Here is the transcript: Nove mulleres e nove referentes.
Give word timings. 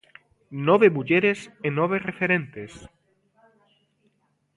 Nove 0.67 0.87
mulleres 0.95 1.39
e 1.67 1.69
nove 1.79 1.97
referentes. 2.09 2.71